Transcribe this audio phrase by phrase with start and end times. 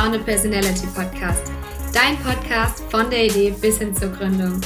[0.00, 1.52] Founded Personality Podcast.
[1.92, 4.58] Dein Podcast von der Idee bis hin zur Gründung.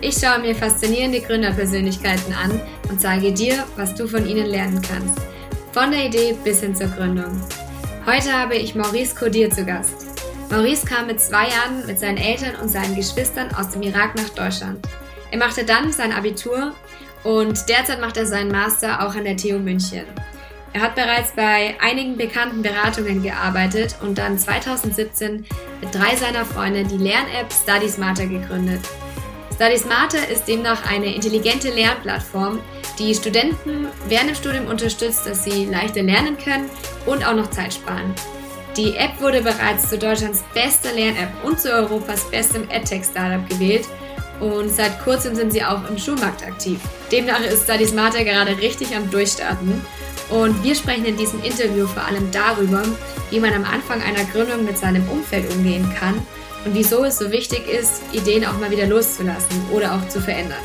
[0.00, 2.58] Ich schaue mir faszinierende Gründerpersönlichkeiten an
[2.88, 5.20] und zeige dir, was du von ihnen lernen kannst.
[5.72, 7.38] Von der Idee bis hin zur Gründung.
[8.06, 10.06] Heute habe ich Maurice Codir zu Gast.
[10.50, 14.30] Maurice kam mit zwei Jahren mit seinen Eltern und seinen Geschwistern aus dem Irak nach
[14.30, 14.88] Deutschland.
[15.30, 16.72] Er machte dann sein Abitur
[17.24, 20.06] und derzeit macht er seinen Master auch an der TU München.
[20.78, 25.44] Er hat bereits bei einigen bekannten Beratungen gearbeitet und dann 2017
[25.80, 28.82] mit drei seiner Freunde die Lern-App Study Smarter gegründet.
[29.56, 32.60] Study Smarter ist demnach eine intelligente Lernplattform,
[32.96, 36.70] die Studenten während dem Studium unterstützt, dass sie leichter lernen können
[37.06, 38.14] und auch noch Zeit sparen.
[38.76, 43.88] Die App wurde bereits zu Deutschlands bester Lern-App und zu Europas bestem EdTech-Startup gewählt
[44.38, 46.78] und seit kurzem sind sie auch im Schulmarkt aktiv.
[47.10, 49.84] Demnach ist Study Smarter gerade richtig am Durchstarten
[50.30, 52.82] und wir sprechen in diesem Interview vor allem darüber,
[53.30, 56.14] wie man am Anfang einer Gründung mit seinem Umfeld umgehen kann
[56.64, 60.58] und wieso es so wichtig ist, Ideen auch mal wieder loszulassen oder auch zu verändern.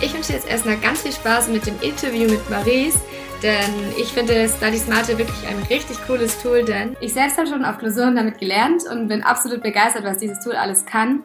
[0.00, 2.98] Ich wünsche jetzt erstmal ganz viel Spaß mit dem Interview mit Maurice,
[3.42, 7.64] denn ich finde Study Smarter wirklich ein richtig cooles Tool, denn ich selbst habe schon
[7.64, 11.20] auf Klausuren damit gelernt und bin absolut begeistert, was dieses Tool alles kann.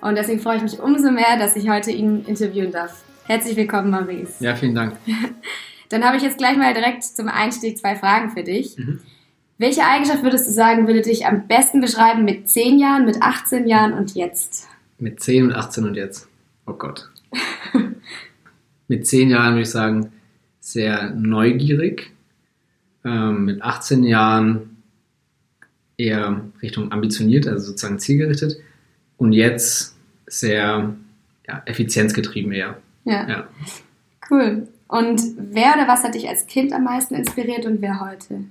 [0.00, 2.94] Und deswegen freue ich mich umso mehr, dass ich heute ihn interviewen darf.
[3.26, 4.42] Herzlich willkommen, Maurice.
[4.42, 4.96] Ja, vielen Dank.
[5.88, 8.76] Dann habe ich jetzt gleich mal direkt zum Einstieg zwei Fragen für dich.
[8.76, 9.00] Mhm.
[9.58, 13.66] Welche Eigenschaft würdest du sagen, würde dich am besten beschreiben mit 10 Jahren, mit 18
[13.66, 14.68] Jahren und jetzt?
[14.98, 16.28] Mit 10 und 18 und jetzt.
[16.66, 17.10] Oh Gott.
[18.88, 20.12] mit 10 Jahren würde ich sagen,
[20.60, 22.12] sehr neugierig.
[23.04, 24.82] Ähm, mit 18 Jahren
[25.96, 28.58] eher Richtung ambitioniert, also sozusagen zielgerichtet.
[29.16, 30.94] Und jetzt sehr
[31.48, 32.76] ja, effizienzgetrieben eher.
[33.04, 33.28] Ja.
[33.28, 33.48] ja.
[34.30, 34.68] Cool.
[34.88, 38.44] Und wer oder was hat dich als Kind am meisten inspiriert und wer heute?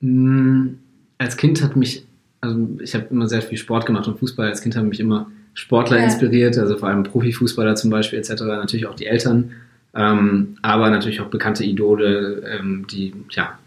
[0.00, 0.78] Mm,
[1.18, 2.04] als Kind hat mich,
[2.40, 4.48] also ich habe immer sehr viel Sport gemacht und Fußball.
[4.48, 6.04] Als Kind haben mich immer Sportler ja.
[6.04, 8.42] inspiriert, also vor allem Profifußballer zum Beispiel etc.
[8.42, 9.52] Natürlich auch die Eltern,
[9.94, 13.58] ähm, aber natürlich auch bekannte Idole, ähm, die ja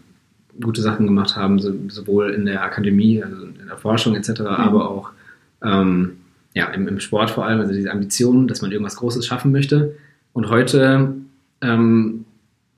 [0.60, 4.46] gute Sachen gemacht haben, so, sowohl in der Akademie, also in der Forschung etc., mhm.
[4.46, 5.10] aber auch
[5.62, 6.18] ähm,
[6.54, 9.94] ja, im, im, Sport vor allem, also diese Ambition, dass man irgendwas Großes schaffen möchte.
[10.32, 11.14] Und heute
[11.66, 12.24] ähm,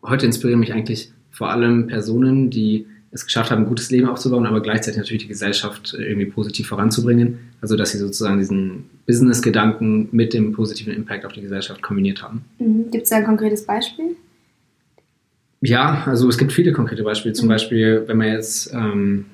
[0.03, 4.47] heute inspirieren mich eigentlich vor allem Personen, die es geschafft haben, ein gutes Leben aufzubauen,
[4.47, 7.39] aber gleichzeitig natürlich die Gesellschaft irgendwie positiv voranzubringen.
[7.61, 12.45] Also, dass sie sozusagen diesen Business-Gedanken mit dem positiven Impact auf die Gesellschaft kombiniert haben.
[12.59, 12.91] Mhm.
[12.91, 14.17] Gibt es da ein konkretes Beispiel?
[15.61, 17.33] Ja, also es gibt viele konkrete Beispiele.
[17.33, 17.51] Zum mhm.
[17.51, 19.25] Beispiel, wenn man jetzt, ähm,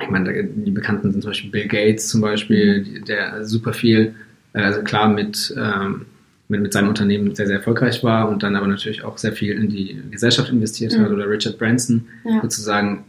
[0.00, 3.04] ich meine, die Bekannten sind zum Beispiel Bill Gates zum Beispiel, mhm.
[3.04, 4.14] der super viel,
[4.52, 6.06] äh, also klar mit ähm,
[6.54, 9.52] mit, mit seinem Unternehmen sehr, sehr erfolgreich war und dann aber natürlich auch sehr viel
[9.52, 11.02] in die Gesellschaft investiert mhm.
[11.02, 12.40] hat oder Richard Branson ja.
[12.40, 13.04] sozusagen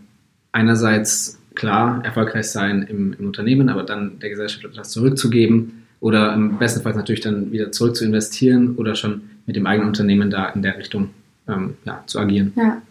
[0.52, 6.58] einerseits klar erfolgreich sein im, im, Unternehmen, aber dann der Gesellschaft etwas zurückzugeben oder im
[6.58, 10.50] besten Fall natürlich dann wieder zurück zu investieren oder schon mit dem eigenen Unternehmen da
[10.50, 11.12] in der Richtung
[11.48, 12.54] ähm, ja, zu agieren.
[12.56, 12.82] Ja,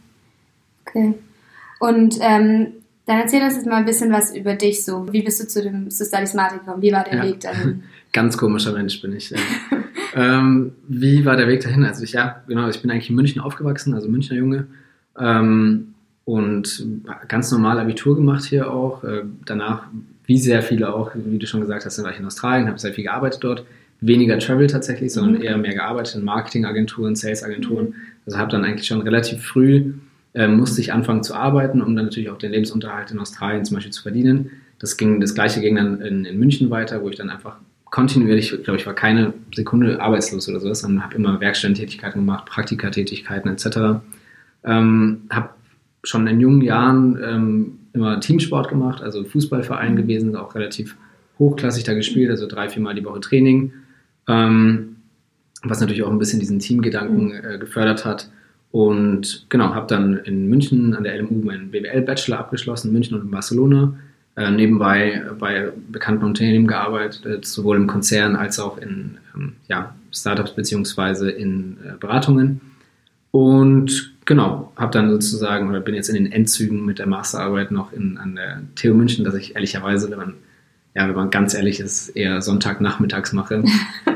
[0.87, 1.15] okay.
[1.81, 2.69] Und ähm,
[3.07, 5.13] dann erzähl uns jetzt mal ein bisschen was über dich so.
[5.13, 6.81] Wie bist du zu dem Smart gekommen?
[6.81, 7.25] Wie war der ja.
[7.25, 7.83] Weg dahin?
[8.13, 9.35] Ganz komischer Mensch bin ich.
[10.15, 11.85] Ähm, wie war der Weg dahin?
[11.85, 14.67] Also ich, ja, genau, ich bin eigentlich in München aufgewachsen, also Münchner Junge.
[15.19, 15.95] Ähm,
[16.25, 16.87] und
[17.29, 19.05] ganz normal Abitur gemacht hier auch.
[19.05, 19.87] Äh, danach,
[20.25, 22.95] wie sehr viele auch, wie du schon gesagt hast, war ich in Australien, habe sehr
[22.95, 23.67] viel gearbeitet dort.
[24.01, 25.43] Weniger Travel tatsächlich, sondern mhm.
[25.43, 27.89] eher mehr gearbeitet in Marketingagenturen, Salesagenturen.
[27.89, 27.95] Mhm.
[28.27, 29.95] Also habe dann eigentlich schon relativ früh
[30.35, 33.77] äh, musste ich anfangen zu arbeiten, um dann natürlich auch den Lebensunterhalt in Australien zum
[33.77, 34.51] Beispiel zu verdienen.
[34.79, 37.59] Das ging, das gleiche ging dann in, in München weiter, wo ich dann einfach
[37.95, 42.45] kontinuierlich, ich glaube ich, war keine Sekunde arbeitslos oder sowas, sondern habe immer Werkstättentätigkeiten gemacht,
[42.45, 44.03] Praktikatätigkeiten etc.
[44.65, 45.51] Ähm, habe
[46.03, 49.97] schon in jungen Jahren ähm, immer Teamsport gemacht, also Fußballverein mhm.
[49.97, 50.97] gewesen, auch relativ
[51.39, 53.73] hochklassig da gespielt, also drei, viermal die Woche Training,
[54.27, 54.97] ähm,
[55.63, 57.45] was natürlich auch ein bisschen diesen Teamgedanken mhm.
[57.45, 58.29] äh, gefördert hat.
[58.73, 63.31] Und genau, habe dann in München an der LMU meinen BWL-Bachelor abgeschlossen, München und in
[63.31, 63.97] Barcelona.
[64.37, 70.57] Äh, nebenbei bei bekannten Unternehmen gearbeitet, sowohl im Konzern als auch in ähm, ja, Startups
[70.57, 72.61] beziehungsweise in äh, Beratungen.
[73.31, 77.93] Und genau, habe dann sozusagen oder bin jetzt in den Endzügen mit der Masterarbeit noch
[77.93, 80.35] in, an der TU München, dass ich ehrlicherweise, wenn man
[80.97, 83.65] ja, wenn man ganz ehrlich ist, eher Sonntagnachmittags mache.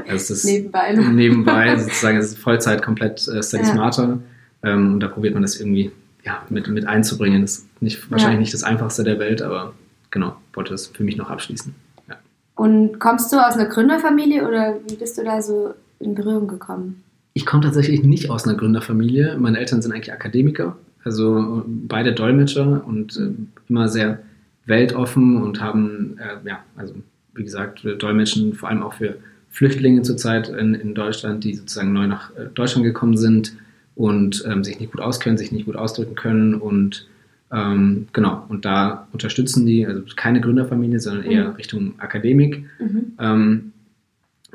[0.08, 0.94] Also das nebenbei.
[0.94, 3.72] Nebenbei, sozusagen, es ist Vollzeit komplett äh, Study ja.
[3.72, 4.18] Smarter.
[4.62, 5.90] Ähm, und da probiert man das irgendwie
[6.24, 7.42] ja, mit, mit einzubringen.
[7.42, 8.40] Das ist nicht, wahrscheinlich ja.
[8.40, 9.74] nicht das Einfachste der Welt, aber
[10.10, 11.74] genau, wollte das für mich noch abschließen.
[12.08, 12.16] Ja.
[12.54, 17.02] Und kommst du aus einer Gründerfamilie oder wie bist du da so in Berührung gekommen?
[17.34, 19.36] Ich komme tatsächlich nicht aus einer Gründerfamilie.
[19.38, 23.30] Meine Eltern sind eigentlich Akademiker, also beide Dolmetscher und äh,
[23.68, 24.20] immer sehr
[24.66, 26.94] weltoffen und haben, äh, ja, also
[27.34, 29.16] wie gesagt, dolmetschen vor allem auch für
[29.50, 33.54] Flüchtlinge zurzeit in, in Deutschland, die sozusagen neu nach äh, Deutschland gekommen sind
[33.94, 37.08] und ähm, sich nicht gut auskennen, sich nicht gut ausdrücken können und
[37.50, 41.54] ähm, genau, und da unterstützen die, also keine Gründerfamilie, sondern eher mhm.
[41.54, 42.64] Richtung Akademik.
[42.78, 43.12] Mhm.
[43.18, 43.72] Ähm,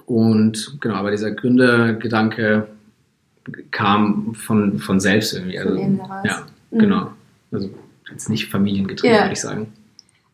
[0.06, 2.68] und genau, aber dieser Gründergedanke
[3.72, 5.60] kam von, von selbst irgendwie.
[5.60, 6.80] Also, ja, mhm.
[6.80, 7.12] genau.
[7.52, 7.70] Also
[8.12, 9.24] jetzt nicht familiengetrieben, ja.
[9.24, 9.68] würde ich sagen.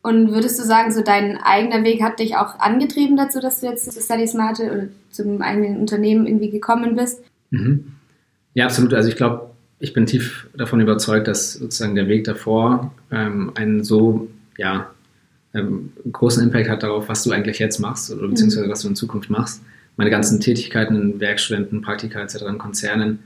[0.02, 3.68] Und würdest du sagen, so dein eigener Weg hat dich auch angetrieben dazu, dass du
[3.68, 7.22] jetzt zu Study Smart oder zum eigenen Unternehmen irgendwie gekommen bist?
[7.52, 7.94] Mhm.
[8.54, 8.94] Ja, absolut.
[8.94, 13.84] Also ich glaube, ich bin tief davon überzeugt, dass sozusagen der Weg davor ähm, einen
[13.84, 14.90] so ja,
[15.54, 18.72] ähm, großen Impact hat darauf, was du eigentlich jetzt machst oder beziehungsweise mhm.
[18.72, 19.62] was du in Zukunft machst.
[19.98, 22.44] Meine ganzen Tätigkeiten in Werkstudenten, Praktika etc.
[22.48, 23.20] in Konzernen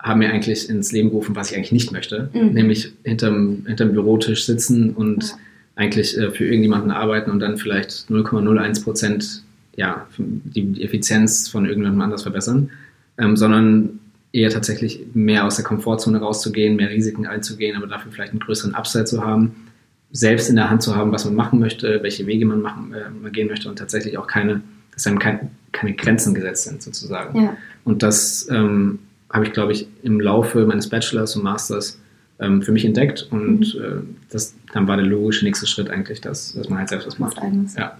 [0.00, 2.52] haben mir eigentlich ins Leben gerufen, was ich eigentlich nicht möchte, mhm.
[2.52, 5.36] nämlich hinterm, hinterm Bürotisch sitzen und ja.
[5.76, 9.42] eigentlich äh, für irgendjemanden arbeiten und dann vielleicht 0,01 Prozent
[9.76, 12.70] ja, die, die, Effizienz von irgendjemandem anders verbessern,
[13.16, 14.00] ähm, sondern
[14.32, 18.74] eher tatsächlich mehr aus der Komfortzone rauszugehen, mehr Risiken einzugehen, aber dafür vielleicht einen größeren
[18.74, 19.68] Upside zu haben,
[20.10, 23.10] selbst in der Hand zu haben, was man machen möchte, welche Wege man, machen, äh,
[23.10, 27.42] man gehen möchte und tatsächlich auch keine, dass einem kein, keine Grenzen gesetzt sind sozusagen.
[27.42, 27.56] Ja.
[27.84, 31.98] Und das ähm, habe ich, glaube ich, im Laufe meines Bachelors und Masters
[32.38, 33.82] ähm, für mich entdeckt und mhm.
[33.82, 37.18] äh, das, dann war der logische nächste Schritt eigentlich, dass, dass man halt selbst was
[37.18, 37.38] macht.
[37.76, 37.98] Ja.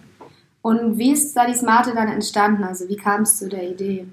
[0.63, 2.65] Und wie ist Study Smarte dann entstanden?
[2.65, 4.07] Also wie kam es zu der Idee?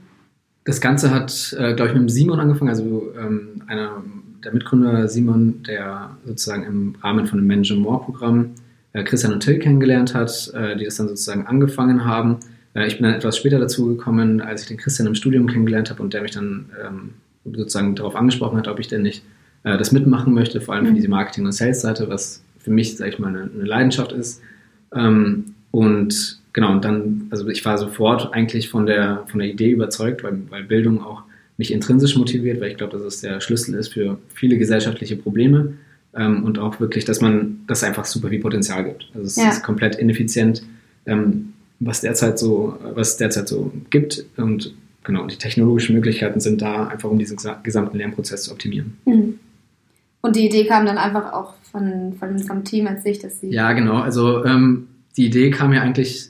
[0.66, 4.04] Das Ganze hat, äh, glaube ich, mit Simon angefangen, also ähm, einer
[4.44, 8.52] der Mitgründer Simon, der sozusagen im Rahmen von dem Manager More Programm
[8.94, 12.38] äh, Christian und Till kennengelernt hat, äh, die das dann sozusagen angefangen haben.
[12.74, 15.90] Äh, ich bin dann etwas später dazu gekommen, als ich den Christian im Studium kennengelernt
[15.90, 17.10] habe und der mich dann ähm,
[17.46, 19.24] sozusagen darauf angesprochen hat, ob ich denn nicht
[19.64, 20.96] äh, das mitmachen möchte, vor allem für mhm.
[20.96, 24.42] diese Marketing- und Sales-Seite, was für mich, sage ich mal, eine, eine Leidenschaft ist.
[24.94, 29.72] Ähm, und genau, und dann, also ich war sofort eigentlich von der, von der Idee
[29.72, 31.24] überzeugt, weil, weil Bildung auch
[31.57, 35.74] mich intrinsisch motiviert, weil ich glaube, dass es der Schlüssel ist für viele gesellschaftliche Probleme
[36.16, 39.10] ähm, und auch wirklich, dass man das einfach super viel Potenzial gibt.
[39.13, 39.50] Also es ja.
[39.50, 40.63] ist komplett ineffizient,
[41.06, 41.51] ähm,
[41.81, 44.74] was derzeit so, was derzeit so gibt und
[45.04, 48.98] genau, die technologischen Möglichkeiten sind da einfach, um diesen gesamten Lernprozess zu optimieren.
[49.04, 49.39] Mhm.
[50.21, 53.50] Und die Idee kam dann einfach auch von, von, vom Team als sich, dass sie.
[53.50, 53.98] Ja, genau.
[53.98, 54.88] Also ähm,
[55.18, 56.30] die Idee kam ja eigentlich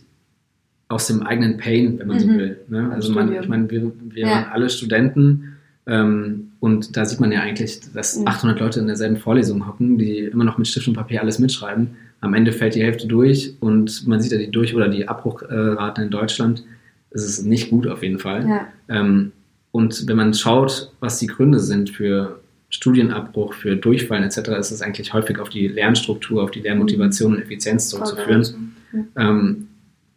[0.88, 2.22] aus dem eigenen Pain, wenn man mhm.
[2.22, 2.60] so will.
[2.68, 2.92] Ne?
[2.92, 4.30] Also man, ich meine, wir, wir ja.
[4.30, 5.56] waren alle Studenten
[5.88, 8.28] ähm, und da sieht man ja eigentlich, dass mhm.
[8.28, 11.96] 800 Leute in derselben Vorlesung hocken, die immer noch mit Stift und Papier alles mitschreiben.
[12.22, 16.06] Am Ende fällt die Hälfte durch und man sieht ja die Durch- oder die Abbruchraten
[16.06, 16.64] in Deutschland.
[17.12, 18.48] Das ist nicht gut auf jeden Fall.
[18.48, 18.68] Ja.
[18.90, 19.32] Ähm,
[19.72, 24.81] und wenn man schaut, was die Gründe sind für Studienabbruch, für Durchfallen etc., ist es
[24.81, 28.75] eigentlich häufig auf die Lernstruktur, auf die Lernmotivation und Effizienz zurückzuführen.
[29.17, 29.67] Ähm,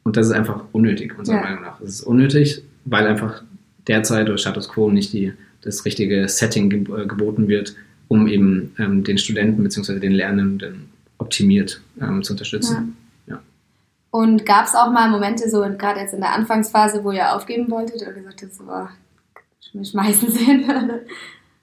[0.04, 1.42] und das ist einfach unnötig, unserer ja.
[1.42, 1.80] Meinung nach.
[1.80, 3.42] Es ist unnötig, weil einfach
[3.86, 7.74] derzeit durch Status Quo nicht die, das richtige Setting äh, geboten wird,
[8.08, 9.98] um eben ähm, den Studenten bzw.
[9.98, 12.96] den Lernenden optimiert ähm, zu unterstützen.
[13.26, 13.34] Ja.
[13.34, 13.42] ja.
[14.10, 17.70] Und gab es auch mal Momente, so gerade jetzt in der Anfangsphase, wo ihr aufgeben
[17.70, 18.90] wolltet oder gesagt habt, so, boah,
[19.72, 20.64] wir schmeißen sie hin?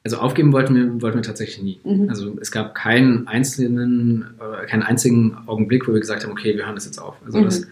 [0.06, 1.80] Also aufgeben wollten wir, wollten wir tatsächlich nie.
[1.84, 2.10] Mhm.
[2.10, 6.66] Also es gab keinen einzelnen, äh, keinen einzigen Augenblick, wo wir gesagt haben, okay, wir
[6.66, 7.16] hören das jetzt auf.
[7.26, 7.46] Also mhm.
[7.46, 7.66] das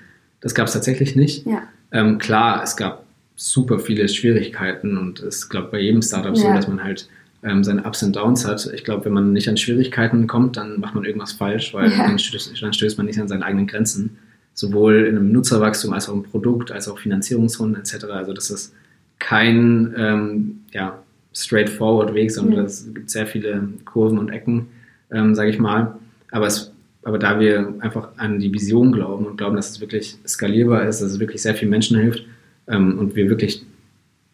[0.44, 1.46] das gab es tatsächlich nicht.
[1.48, 1.64] Ja.
[1.92, 6.42] Ähm, klar, es gab super viele Schwierigkeiten und es glaube bei jedem Startup ja.
[6.42, 7.08] so, dass man halt
[7.44, 8.70] ähm, seine Ups und Downs hat.
[8.74, 11.98] Ich glaube, wenn man nicht an Schwierigkeiten kommt, dann macht man irgendwas falsch, weil ja.
[12.08, 14.18] dann, stößt, dann, stößt, man nicht an seine eigenen Grenzen.
[14.54, 18.04] Sowohl in einem Nutzerwachstum als auch im Produkt, als auch Finanzierungsrunden etc.
[18.06, 18.74] Also das ist
[19.18, 21.02] kein ähm, ja,
[21.34, 22.66] straightforward Weg, sondern mhm.
[22.66, 24.68] es gibt sehr viele Kurven und Ecken,
[25.12, 25.96] ähm, sage ich mal.
[26.32, 26.74] Aber es
[27.04, 31.02] aber da wir einfach an die Vision glauben und glauben, dass es wirklich skalierbar ist,
[31.02, 32.26] dass es wirklich sehr vielen Menschen hilft
[32.68, 33.66] ähm, und wir wirklich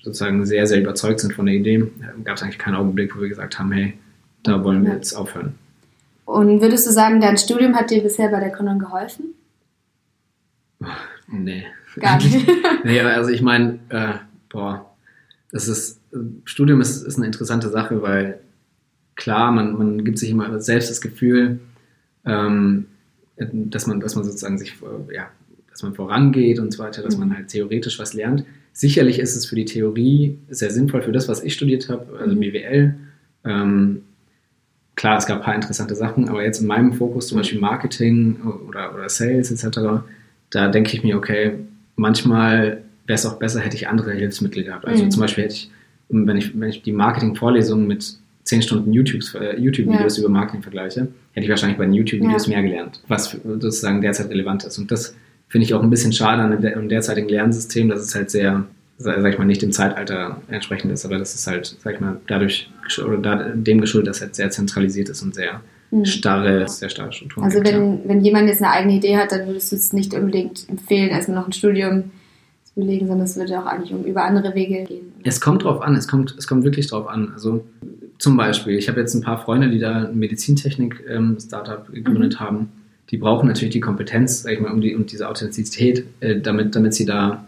[0.04, 3.22] sozusagen sehr, sehr überzeugt sind von der Idee, äh, gab es eigentlich keinen Augenblick, wo
[3.22, 3.96] wir gesagt haben, hey,
[4.44, 5.56] da wollen wir jetzt aufhören.
[6.26, 9.34] Und würdest du sagen, dein Studium hat dir bisher bei der Gründung geholfen?
[11.28, 11.66] Nee.
[12.00, 12.48] Gar nicht.
[12.84, 14.14] nee, also ich meine, äh,
[14.50, 14.89] boah,
[15.52, 16.00] das ist,
[16.46, 18.40] Studium ist, ist eine interessante Sache, weil
[19.16, 21.60] klar, man, man gibt sich immer selbst das Gefühl,
[22.26, 22.86] ähm,
[23.38, 25.30] dass man, dass man sozusagen sich, äh, ja,
[25.70, 27.36] dass man vorangeht und so weiter, dass man mhm.
[27.36, 28.46] halt theoretisch was lernt.
[28.74, 32.36] Sicherlich ist es für die Theorie sehr sinnvoll für das, was ich studiert habe, also
[32.36, 32.40] mhm.
[32.40, 32.96] BWL.
[33.46, 34.02] Ähm,
[34.96, 38.38] klar, es gab ein paar interessante Sachen, aber jetzt in meinem Fokus, zum Beispiel Marketing
[38.68, 40.04] oder, oder Sales etc.,
[40.52, 41.60] da denke ich mir, okay,
[41.96, 44.86] manchmal wäre es auch besser, hätte ich andere Hilfsmittel gehabt.
[44.86, 45.12] Also mhm.
[45.12, 45.72] zum Beispiel hätte ich,
[46.10, 50.08] wenn ich, wenn ich die Marketing-Vorlesungen mit zehn Stunden YouTube-Videos äh, YouTube Ja.
[50.20, 52.54] über Marketing vergleiche, hätte ich wahrscheinlich bei den YouTube-Videos Ja.
[52.54, 54.78] mehr gelernt, was sozusagen derzeit relevant ist.
[54.78, 55.16] Und das
[55.50, 58.66] finde ich auch ein bisschen schade an dem derzeitigen Lernsystem, dass es halt sehr,
[59.00, 62.18] sag ich mal, nicht dem Zeitalter entsprechend ist, aber das ist halt, sag ich mal,
[62.28, 62.70] dadurch
[63.06, 65.62] oder dem geschuldet, dass es halt sehr zentralisiert ist und sehr
[65.92, 66.06] Mhm.
[66.06, 67.80] starre, sehr starre Strukturen Also gibt, ja.
[67.80, 71.10] wenn, wenn jemand jetzt eine eigene Idee hat, dann würdest du es nicht unbedingt empfehlen,
[71.10, 72.12] erstmal noch ein Studium
[72.80, 75.12] belegen, sondern es würde auch eigentlich um über andere Wege gehen.
[75.24, 77.32] Es kommt drauf an, es kommt, es kommt wirklich drauf an.
[77.34, 77.64] Also
[78.18, 82.70] zum Beispiel, ich habe jetzt ein paar Freunde, die da ein Medizintechnik-Startup gegründet haben.
[83.12, 86.76] Die brauchen natürlich die Kompetenz, sag ich mal, um die, und diese Authentizität, äh, damit,
[86.76, 87.46] damit sie da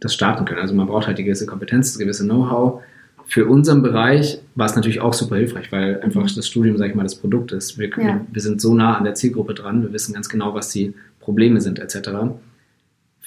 [0.00, 0.60] das starten können.
[0.60, 2.82] Also man braucht halt die gewisse Kompetenz, das gewisse Know-how.
[3.26, 6.94] Für unseren Bereich war es natürlich auch super hilfreich, weil einfach das Studium, sag ich
[6.96, 7.78] mal, das Produkt ist.
[7.78, 8.26] Wir, können, Ja.
[8.32, 11.60] wir sind so nah an der Zielgruppe dran, wir wissen ganz genau, was die Probleme
[11.60, 12.10] sind, etc.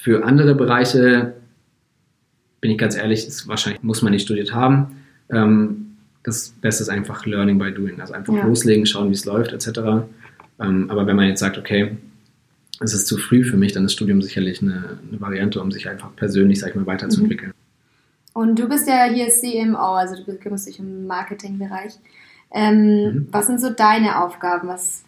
[0.04, 1.32] Für andere Bereiche
[2.60, 4.98] bin ich ganz ehrlich, ist wahrscheinlich muss man nicht studiert haben.
[5.30, 7.98] Ähm, das Beste ist einfach Learning by Doing.
[8.02, 8.44] Also einfach Ja.
[8.46, 10.04] loslegen, schauen, wie es läuft, etc.
[10.60, 11.96] Ähm, aber wenn man jetzt sagt, okay,
[12.80, 15.88] es ist zu früh für mich, dann ist Studium sicherlich eine, eine Variante, um sich
[15.88, 17.52] einfach persönlich, sag ich mal, weiterzuentwickeln.
[18.34, 21.94] Und du bist ja hier CMO, also du kümmerst dich um den Marketingbereich.
[22.52, 23.28] Ähm, Mhm.
[23.32, 24.68] Was sind so deine Aufgaben?
[24.68, 25.02] Was,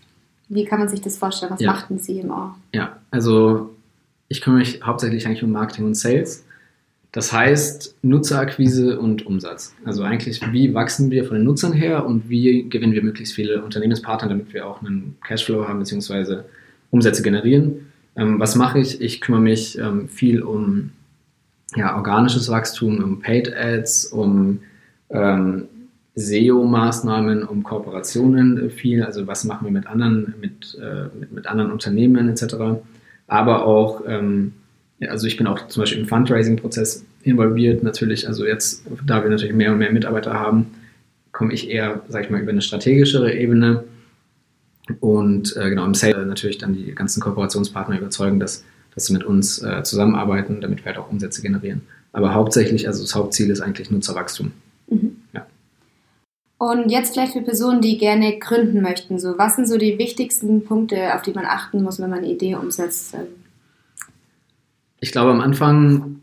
[0.49, 1.53] wie kann man sich das vorstellen?
[1.53, 1.73] Was Ja.
[1.73, 2.55] macht ein CMO?
[2.73, 3.76] Ja, also
[4.29, 6.45] ich kümmere mich hauptsächlich eigentlich um Marketing und Sales.
[7.13, 9.75] Das heißt Nutzerakquise und Umsatz.
[9.85, 13.63] Also eigentlich, wie wachsen wir von den Nutzern her und wie gewinnen wir möglichst viele
[13.63, 16.43] Unternehmenspartner, damit wir auch einen Cashflow haben bzw.
[16.91, 17.87] Umsätze generieren.
[18.17, 19.01] Ähm, was mache ich?
[19.01, 20.91] Ich kümmere mich ähm, viel um
[21.75, 24.61] ja, organisches Wachstum, um Paid Ads, um
[25.11, 25.69] ähm,
[26.17, 29.03] SEO-Maßnahmen, um Kooperationen viel.
[29.03, 32.57] Also was machen wir mit anderen, mit, äh, mit, mit anderen Unternehmen etc.
[33.27, 34.53] Aber auch, ähm,
[34.99, 37.83] ja, also ich bin auch zum Beispiel im Fundraising-Prozess involviert.
[37.83, 40.67] Natürlich, also jetzt, da wir natürlich mehr und mehr Mitarbeiter haben,
[41.33, 43.85] komme ich eher, sag ich mal, über eine strategischere Ebene
[45.01, 48.65] und äh, genau im Sales natürlich dann die ganzen Kooperationspartner überzeugen, dass,
[48.95, 51.83] dass sie mit uns äh, zusammenarbeiten, damit wir halt auch Umsätze generieren.
[52.13, 54.53] Aber hauptsächlich, also das Hauptziel ist eigentlich Nutzerwachstum.
[56.59, 59.19] Und jetzt vielleicht für Personen, die gerne gründen möchten.
[59.19, 62.33] So, was sind so die wichtigsten Punkte, auf die man achten muss, wenn man eine
[62.33, 63.15] Idee umsetzt?
[65.01, 66.21] Ich glaube am Anfang,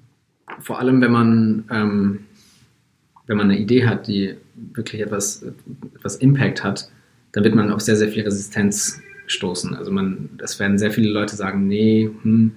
[0.59, 2.19] vor allem wenn man, ähm,
[3.27, 5.45] wenn man eine Idee hat, die wirklich etwas,
[5.95, 6.89] etwas Impact hat,
[7.31, 9.75] dann wird man auf sehr, sehr viel Resistenz stoßen.
[9.75, 12.51] Also man, es werden sehr viele Leute sagen, nee, hm,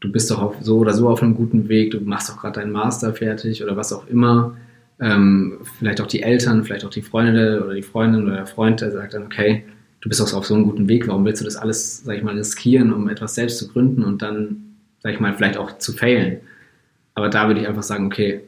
[0.00, 2.60] du bist doch auf, so oder so auf einem guten Weg, du machst doch gerade
[2.60, 4.56] deinen Master fertig oder was auch immer.
[5.00, 8.80] Ähm, vielleicht auch die Eltern, vielleicht auch die Freunde oder die Freundin oder der Freund,
[8.80, 9.64] der sagt dann, okay,
[10.00, 12.22] du bist doch auf so einem guten Weg, warum willst du das alles, sag ich
[12.22, 15.92] mal, riskieren, um etwas selbst zu gründen und dann, sag ich mal, vielleicht auch zu
[15.92, 16.38] failen.
[17.14, 18.40] Aber da würde ich einfach sagen, okay,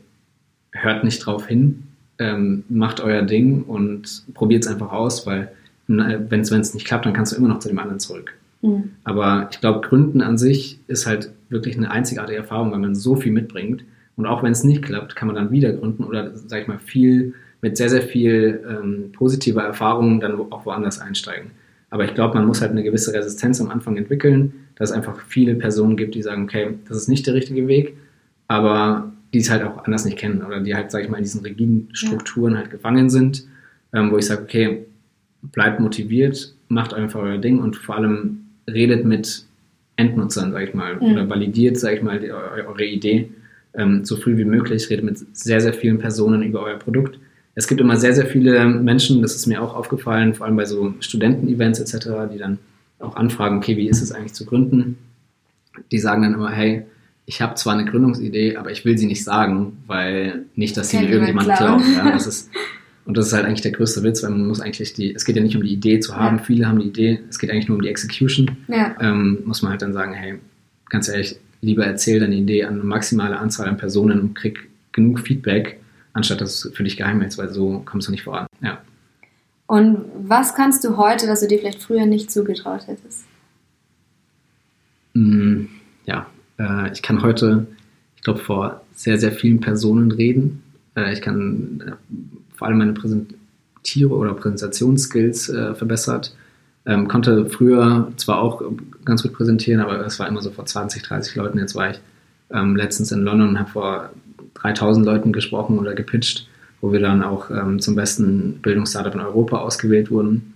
[0.72, 1.84] hört nicht drauf hin,
[2.18, 5.52] ähm, macht euer Ding und probiert es einfach aus, weil
[5.86, 8.34] wenn es nicht klappt, dann kannst du immer noch zu dem anderen zurück.
[8.62, 8.92] Mhm.
[9.02, 13.16] Aber ich glaube, Gründen an sich ist halt wirklich eine einzigartige Erfahrung, weil man so
[13.16, 13.84] viel mitbringt.
[14.16, 16.78] Und auch wenn es nicht klappt, kann man dann wieder gründen oder, sag ich mal,
[16.78, 21.50] viel, mit sehr, sehr viel ähm, positiver Erfahrung dann auch woanders einsteigen.
[21.90, 25.20] Aber ich glaube, man muss halt eine gewisse Resistenz am Anfang entwickeln, dass es einfach
[25.26, 27.96] viele Personen gibt, die sagen, okay, das ist nicht der richtige Weg,
[28.48, 31.24] aber die es halt auch anders nicht kennen oder die halt, sag ich mal, in
[31.24, 33.46] diesen rigiden Strukturen halt gefangen sind,
[33.92, 34.86] ähm, wo ich sage, okay,
[35.42, 39.44] bleibt motiviert, macht einfach euer Ding und vor allem redet mit
[39.96, 41.02] Endnutzern, sag ich mal, Mhm.
[41.02, 43.30] oder validiert, sag ich mal, eure Idee
[43.74, 47.18] ähm, so früh wie möglich, redet mit sehr, sehr vielen Personen über euer Produkt.
[47.54, 50.64] Es gibt immer sehr, sehr viele Menschen, das ist mir auch aufgefallen, vor allem bei
[50.64, 52.58] so Studenten-Events etc., die dann
[53.00, 54.98] auch anfragen, okay, wie ist es eigentlich zu gründen?
[55.90, 56.84] Die sagen dann immer, hey,
[57.26, 60.98] ich habe zwar eine Gründungsidee, aber ich will sie nicht sagen, weil nicht, dass sie
[60.98, 61.82] mir irgendjemand klauen.
[61.96, 62.50] Ja, das ist,
[63.04, 65.36] und das ist halt eigentlich der größte Witz, weil man muss eigentlich die, es geht
[65.36, 66.42] ja nicht um die Idee zu haben, Ja.
[66.42, 68.50] viele haben die Idee, es geht eigentlich nur um die Execution.
[68.68, 68.94] Ja.
[69.00, 70.38] Ähm, muss man halt dann sagen, hey,
[70.88, 75.20] ganz ehrlich, lieber erzähl deine Idee an eine maximale Anzahl an Personen und krieg genug
[75.20, 75.80] Feedback,
[76.12, 78.46] anstatt dass es für dich geheim ist, weil so kommst du nicht voran.
[78.62, 78.78] Ja.
[79.66, 83.24] Und was kannst du heute, was du dir vielleicht früher nicht zugetraut hättest?
[85.14, 85.66] Mm,
[86.06, 86.26] ja,
[86.58, 87.66] äh, ich kann heute,
[88.16, 90.62] ich glaube, vor sehr, sehr vielen Personen reden.
[90.96, 91.92] Äh, ich kann äh,
[92.56, 96.34] vor allem meine Präsentiere- oder Präsentationsskills äh, verbessert.
[96.86, 98.62] Ähm, konnte früher zwar auch
[99.04, 101.58] ganz gut präsentieren, aber das war immer so vor 20, 30 Leuten.
[101.58, 102.00] Jetzt war ich
[102.50, 104.10] ähm, letztens in London und habe vor
[104.54, 106.48] 3000 Leuten gesprochen oder gepitcht,
[106.80, 110.54] wo wir dann auch ähm, zum besten Bildungsstartup in Europa ausgewählt wurden.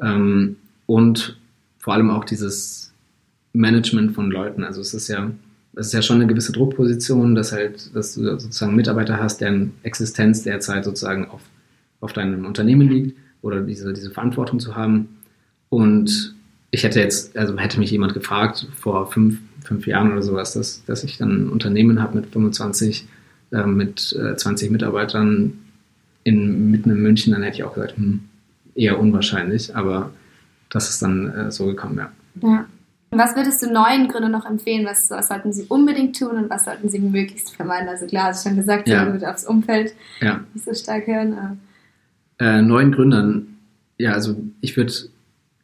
[0.00, 1.38] Ähm, und
[1.78, 2.92] vor allem auch dieses
[3.52, 4.62] Management von Leuten.
[4.62, 5.30] Also es ist ja,
[5.74, 9.72] es ist ja schon eine gewisse Druckposition, dass halt, dass du sozusagen Mitarbeiter hast, deren
[9.82, 11.40] Existenz derzeit sozusagen auf
[12.00, 15.15] auf deinem Unternehmen liegt oder diese, diese Verantwortung zu haben.
[15.68, 16.34] Und
[16.70, 20.84] ich hätte jetzt, also hätte mich jemand gefragt vor fünf, fünf Jahren oder sowas, dass,
[20.84, 23.06] dass ich dann ein Unternehmen habe mit 25,
[23.52, 25.58] äh, mit äh, 20 Mitarbeitern
[26.24, 28.20] in, mitten in München, dann hätte ich auch gesagt, hm,
[28.74, 30.10] eher unwahrscheinlich, aber
[30.70, 32.12] das ist dann äh, so gekommen, ja.
[32.42, 32.66] Ja.
[33.10, 34.84] Was würdest du neuen Gründern noch empfehlen?
[34.84, 37.88] Was, was, sollten sie unbedingt tun und was sollten sie möglichst vermeiden?
[37.88, 39.10] Also klar, hast du schon gesagt, ja.
[39.12, 40.40] wird aufs Umfeld ja.
[40.52, 41.60] nicht so stark hören.
[42.38, 43.56] Äh, neuen Gründern,
[43.96, 44.92] ja, also ich würde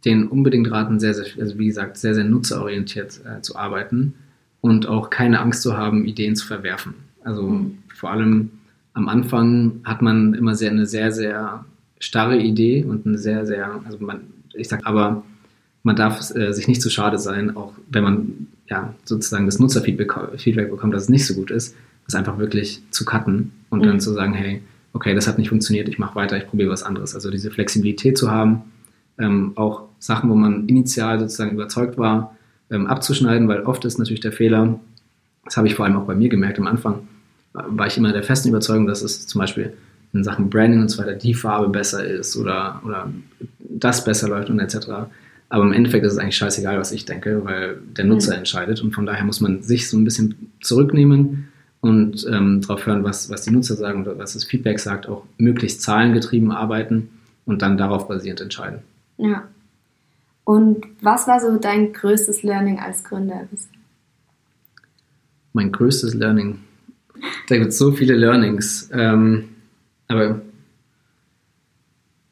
[0.05, 4.15] denen unbedingt raten, sehr, sehr, also wie gesagt, sehr, sehr nutzerorientiert äh, zu arbeiten
[4.61, 6.95] und auch keine Angst zu haben, Ideen zu verwerfen.
[7.25, 7.79] Also mhm.
[7.95, 8.51] vor allem
[8.95, 11.65] am Anfang hat man immer sehr eine sehr, sehr
[11.99, 14.23] starre Idee und eine sehr, sehr, also man,
[14.55, 15.25] ich sag aber,
[15.83, 20.13] man darf äh, sich nicht zu schade sein, auch wenn man ja sozusagen das Nutzerfeedback
[20.37, 23.87] Feedback bekommt, dass es nicht so gut ist, das einfach wirklich zu cutten und mhm.
[23.87, 26.83] dann zu sagen, hey, okay, das hat nicht funktioniert, ich mache weiter, ich probiere was
[26.83, 27.15] anderes.
[27.15, 28.63] Also diese Flexibilität zu haben,
[29.23, 32.37] ähm, auch Sachen, wo man initial sozusagen überzeugt war,
[32.71, 34.81] ähm, abzuschneiden, weil oft ist natürlich der Fehler,
[35.45, 37.09] das habe ich vor allem auch bei mir gemerkt am Anfang,
[37.53, 39.73] war ich immer der festen Überzeugung, dass es zum Beispiel
[40.13, 43.11] in Sachen Branding und so weiter die Farbe besser ist oder, oder
[43.59, 44.89] das besser läuft und etc.
[45.49, 48.39] Aber im Endeffekt ist es eigentlich scheißegal, was ich denke, weil der Nutzer mhm.
[48.39, 51.49] entscheidet und von daher muss man sich so ein bisschen zurücknehmen
[51.81, 55.25] und ähm, darauf hören, was, was die Nutzer sagen oder was das Feedback sagt, auch
[55.37, 57.11] möglichst zahlengetrieben arbeiten
[57.45, 58.79] und dann darauf basierend entscheiden.
[59.23, 59.49] Ja.
[60.45, 63.49] Und was war so dein größtes Learning als Gründer?
[65.53, 66.59] Mein größtes Learning.
[67.49, 68.91] Da gibt es so viele Learnings.
[68.93, 69.51] Ähm,
[70.09, 70.43] aber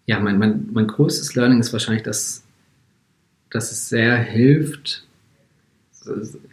[0.07, 2.43] ja, mein, mein, mein größtes Learning ist wahrscheinlich, dass
[3.51, 5.05] dass es sehr hilft,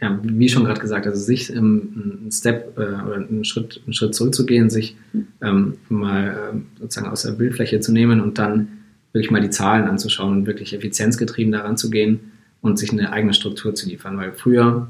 [0.00, 4.14] ja, wie schon gerade gesagt, also sich einen Step äh, oder einen Schritt, einen Schritt
[4.14, 4.96] zurückzugehen, sich
[5.40, 8.68] ähm, mal äh, sozusagen aus der Bildfläche zu nehmen und dann
[9.12, 13.34] wirklich mal die Zahlen anzuschauen und wirklich effizienzgetrieben daran zu gehen und sich eine eigene
[13.34, 14.16] Struktur zu liefern.
[14.16, 14.88] Weil früher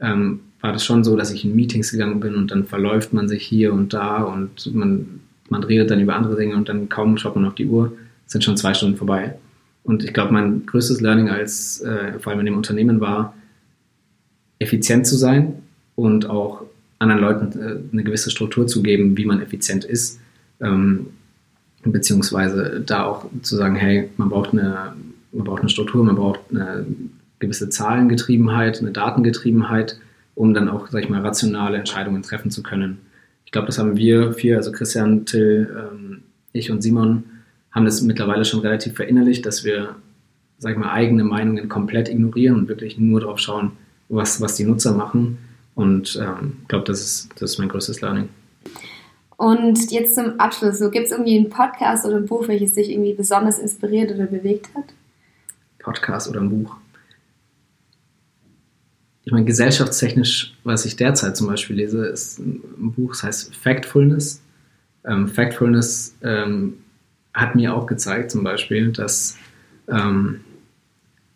[0.00, 3.28] ähm, war das schon so, dass ich in Meetings gegangen bin und dann verläuft man
[3.28, 7.16] sich hier und da und man, man redet dann über andere Dinge und dann kaum
[7.16, 7.92] schaut man auf die Uhr,
[8.26, 9.34] sind schon zwei Stunden vorbei.
[9.82, 13.34] Und ich glaube, mein größtes Learning als äh, vor allem in dem Unternehmen war,
[14.58, 15.54] effizient zu sein
[15.94, 16.62] und auch
[16.98, 20.20] anderen Leuten äh, eine gewisse Struktur zu geben, wie man effizient ist.
[20.60, 21.06] Ähm,
[21.84, 24.94] beziehungsweise da auch zu sagen, hey, man braucht eine,
[25.32, 26.86] man braucht eine Struktur, man braucht eine
[27.38, 29.98] gewisse Zahlengetriebenheit, eine Datengetriebenheit,
[30.34, 32.98] um dann auch, sag ich mal, rationale Entscheidungen treffen zu können.
[33.44, 37.24] Ich glaube, das haben wir vier, also Christian, Till, ähm, ich und Simon,
[37.72, 39.96] haben das mittlerweile schon relativ verinnerlicht, dass wir,
[40.58, 43.72] sag ich mal, eigene Meinungen komplett ignorieren und wirklich nur darauf schauen,
[44.08, 45.38] was, was die Nutzer machen.
[45.74, 48.28] Und ich ähm, glaube, das ist, das ist mein größtes Learning.
[49.40, 52.90] Und jetzt zum Abschluss, so gibt es irgendwie einen Podcast oder ein Buch, welches dich
[52.90, 54.84] irgendwie besonders inspiriert oder bewegt hat?
[55.78, 56.76] Podcast oder ein Buch.
[59.24, 64.42] Ich meine, gesellschaftstechnisch, was ich derzeit zum Beispiel lese, ist ein Buch, das heißt Factfulness.
[65.06, 66.74] Ähm, Factfulness ähm,
[67.32, 69.38] hat mir auch gezeigt, zum Beispiel, dass,
[69.88, 70.40] ähm,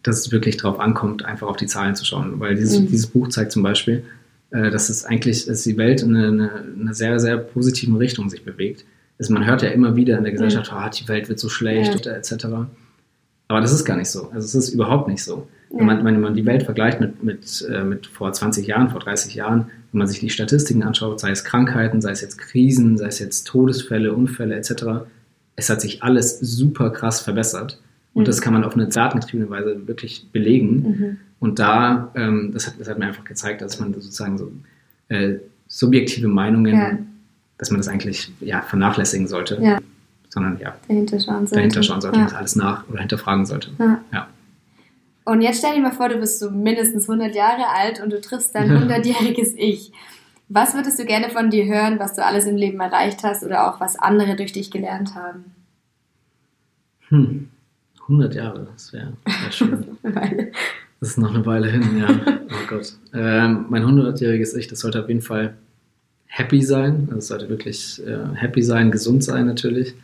[0.03, 2.39] dass es wirklich darauf ankommt, einfach auf die Zahlen zu schauen.
[2.39, 2.89] Weil dieses, mhm.
[2.89, 4.05] dieses Buch zeigt zum Beispiel,
[4.51, 8.45] äh, dass es eigentlich, dass die Welt in eine, eine, sehr, sehr positiven Richtung sich
[8.45, 8.85] bewegt.
[9.19, 10.79] Also man hört ja immer wieder in der Gesellschaft, mhm.
[10.79, 12.13] oh, die Welt wird so schlecht, ja.
[12.13, 12.47] etc.
[13.49, 14.31] Aber das ist gar nicht so.
[14.31, 15.49] Also es ist überhaupt nicht so.
[15.71, 15.79] Ja.
[15.79, 19.01] Wenn, man, wenn man die Welt vergleicht mit, mit, äh, mit vor 20 Jahren, vor
[19.01, 22.99] 30 Jahren, wenn man sich die Statistiken anschaut, sei es Krankheiten, sei es jetzt Krisen,
[22.99, 25.07] sei es jetzt Todesfälle, Unfälle etc.,
[25.57, 27.81] es hat sich alles super krass verbessert.
[28.13, 28.27] Und mhm.
[28.27, 30.77] das kann man auf eine datengetriebene Weise wirklich belegen.
[30.77, 31.17] Mhm.
[31.45, 34.51] Und da, ähm, das, hat, das hat mir einfach gezeigt, dass man sozusagen so
[35.09, 35.35] äh,
[35.69, 36.99] subjektive Meinungen, ja.
[37.59, 39.59] dass man das eigentlich ja, vernachlässigen sollte.
[39.61, 39.79] Ja.
[40.31, 41.55] Sondern ja, dahinter schauen sollte.
[41.57, 42.25] Dahinter schauen sollte ja.
[42.25, 43.69] und alles nach oder hinterfragen sollte.
[43.79, 44.29] Ja.
[45.27, 48.23] Und jetzt stell dir mal vor, du bist so mindestens 100 Jahre alt und du
[48.23, 49.93] triffst dein 100-jähriges Ich.
[50.49, 53.69] Was würdest du gerne von dir hören, was du alles im Leben erreicht hast oder
[53.69, 55.45] auch was andere durch dich gelernt haben?
[57.09, 57.51] Hm,
[58.05, 59.99] 100 Jahre, das wäre wär schön.
[61.05, 62.09] das ist noch eine Weile hin, ja.
[62.51, 62.95] Oh Gott.
[63.13, 65.55] Ähm, mein 100-jähriges Ich, das sollte auf jeden Fall
[66.25, 67.09] happy sein.
[67.09, 69.95] Also es sollte wirklich äh, happy sein, gesund sein natürlich.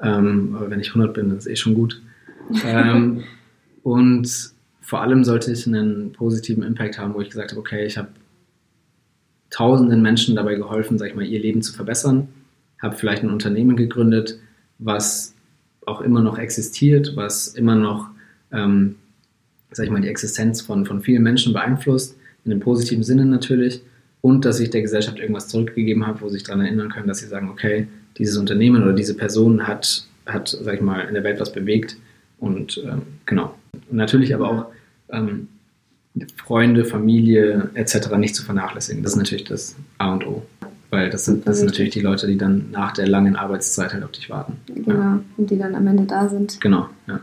[0.00, 2.00] Ähm, aber wenn ich 100 bin, ist eh schon gut.
[2.64, 3.24] Ähm,
[3.82, 7.98] und vor allem sollte ich einen positiven Impact haben, wo ich gesagt habe, okay, ich
[7.98, 8.08] habe
[9.50, 12.28] tausenden Menschen dabei geholfen, sag ich mal, ihr Leben zu verbessern,
[12.80, 14.38] habe vielleicht ein Unternehmen gegründet,
[14.78, 15.34] was
[15.84, 18.08] auch immer noch existiert, was immer noch,
[18.50, 18.96] ähm,
[19.70, 23.82] sag ich mal, die Existenz von, von vielen Menschen beeinflusst, in einem positiven Sinne natürlich,
[24.20, 27.18] und dass ich der Gesellschaft irgendwas zurückgegeben habe, wo sie sich daran erinnern können, dass
[27.18, 31.24] sie sagen, okay, dieses Unternehmen oder diese Person hat hat, sag ich mal, in der
[31.24, 31.96] Welt was bewegt.
[32.38, 33.54] Und ähm, genau.
[33.72, 34.66] Und natürlich aber auch
[35.10, 35.48] ähm,
[36.36, 38.16] Freunde, Familie etc.
[38.16, 39.02] nicht zu vernachlässigen.
[39.02, 40.42] Das ist natürlich das A und O.
[40.90, 44.04] Weil das sind, das sind natürlich die Leute, die dann nach der langen Arbeitszeit halt
[44.04, 44.58] auf dich warten.
[44.66, 45.20] Genau, ja.
[45.36, 46.60] und die dann am Ende da sind.
[46.60, 47.20] Genau, ja.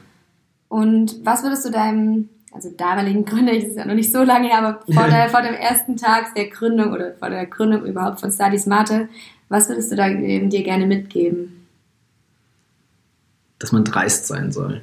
[0.68, 4.48] Und was würdest du deinem, also damaligen Gründer, das ist ja noch nicht so lange
[4.48, 8.22] her, aber vor, der, vor dem ersten Tag der Gründung oder vor der Gründung überhaupt
[8.22, 9.10] von Study Smarter,
[9.50, 11.68] was würdest du da dir gerne mitgeben?
[13.60, 14.82] Dass man dreist sein soll.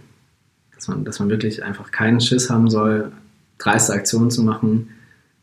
[0.75, 3.11] Dass man, dass man wirklich einfach keinen Schiss haben soll,
[3.59, 4.91] dreiste Aktionen zu machen.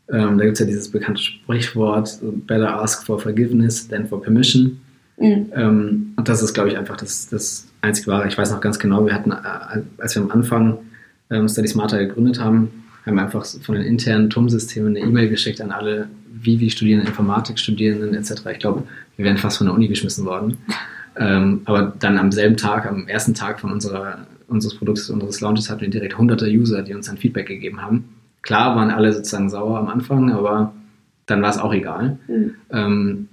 [0.08, 4.80] Ähm, da gibt es ja dieses bekannte Sprichwort, better ask for forgiveness than for permission.
[5.18, 5.52] Mhm.
[5.54, 8.28] Ähm, und das ist, glaube ich, einfach das, das einzig wahre.
[8.28, 10.78] Ich weiß noch ganz genau, wir hatten, äh, als wir am Anfang
[11.30, 12.70] ähm, Study Smarter gegründet haben,
[13.06, 18.42] haben wir einfach von den internen TUM-Systemen eine E-Mail geschickt an alle Vivi-Studierenden, Informatik-Studierenden etc.
[18.52, 18.84] Ich glaube,
[19.16, 20.58] wir wären fast von der Uni geschmissen worden.
[21.16, 25.70] Ähm, aber dann am selben Tag, am ersten Tag von unserer unseres Produktes, unseres Launches
[25.70, 28.16] hatten wir direkt hunderte User, die uns dann Feedback gegeben haben.
[28.42, 30.74] Klar waren alle sozusagen sauer am Anfang, aber
[31.26, 32.18] dann war es auch egal.
[32.26, 32.54] Mhm.
[32.70, 33.28] Ähm,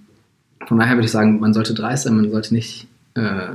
[0.66, 3.50] von daher würde ich sagen, man sollte dreist sein, man sollte nicht, äh,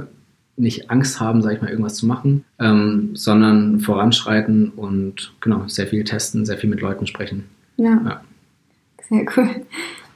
[0.62, 5.88] nicht Angst haben, sage ich mal, irgendwas zu machen, ähm, sondern voranschreiten und genau, sehr
[5.88, 7.44] viel testen, sehr viel mit Leuten sprechen.
[7.76, 8.00] Ja.
[8.04, 8.20] ja.
[9.08, 9.66] Sehr cool.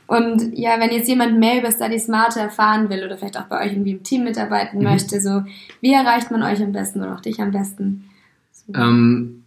[0.07, 3.65] Und ja, wenn jetzt jemand mehr über Study Smarter erfahren will oder vielleicht auch bei
[3.65, 4.85] euch irgendwie im Team mitarbeiten mhm.
[4.85, 5.43] möchte, so
[5.81, 8.05] wie erreicht man euch am besten oder auch dich am besten?
[8.53, 8.73] So.
[8.73, 9.43] Ähm,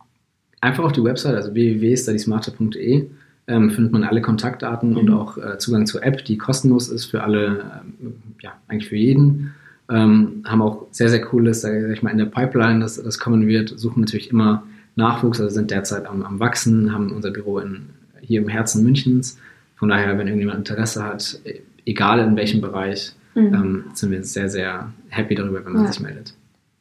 [0.60, 3.10] einfach auf die Website, also www.studysmarter.de
[3.48, 4.98] ähm, findet man alle Kontaktdaten mhm.
[4.98, 8.98] und auch äh, Zugang zur App, die kostenlos ist für alle, ähm, ja, eigentlich für
[8.98, 9.54] jeden.
[9.90, 13.48] Ähm, haben auch sehr, sehr cooles, sag ich mal, in der Pipeline, das, das kommen
[13.48, 14.64] wird, suchen natürlich immer
[14.96, 17.90] Nachwuchs, also sind derzeit am, am Wachsen, haben unser Büro in,
[18.22, 19.40] hier im Herzen Münchens
[19.80, 21.40] von daher, wenn irgendjemand Interesse hat,
[21.86, 23.54] egal in welchem Bereich, mhm.
[23.54, 25.92] ähm, sind wir sehr, sehr happy darüber, wenn man ja.
[25.92, 26.34] sich meldet.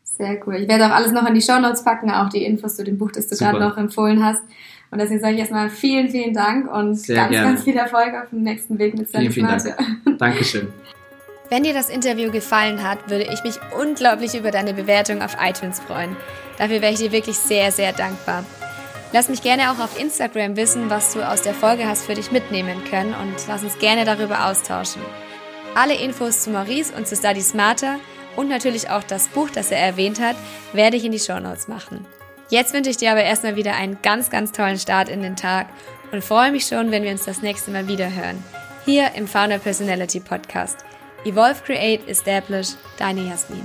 [0.03, 0.57] Sehr cool.
[0.57, 2.99] Ich werde auch alles noch in die Show Notes packen, auch die Infos zu dem
[2.99, 4.43] Buch, das du gerade noch empfohlen hast.
[4.91, 7.49] Und deswegen sage ich erstmal vielen, vielen Dank und sehr ganz, gerne.
[7.51, 10.19] ganz viel Erfolg auf dem nächsten Weg mit Vielen, vielen Dank.
[10.19, 10.69] Dankeschön.
[11.51, 15.81] Wenn dir das Interview gefallen hat, würde ich mich unglaublich über deine Bewertung auf iTunes
[15.81, 16.15] freuen.
[16.59, 18.45] Dafür wäre ich dir wirklich sehr, sehr dankbar.
[19.13, 22.31] Lass mich gerne auch auf Instagram wissen, was du aus der Folge hast für dich
[22.31, 25.01] mitnehmen können und lass uns gerne darüber austauschen.
[25.75, 27.97] Alle Infos zu Maurice und zu Study Smarter
[28.37, 30.37] und natürlich auch das Buch, das er erwähnt hat,
[30.75, 32.05] werde ich in die Show Notes machen.
[32.51, 35.69] Jetzt wünsche ich dir aber erstmal wieder einen ganz, ganz tollen Start in den Tag
[36.13, 38.45] und freue mich schon, wenn wir uns das nächste Mal wieder hören.
[38.85, 40.88] Hier im Founder Personality Podcast.
[41.25, 43.65] Evolve, Create, Establish, deine Jasmin.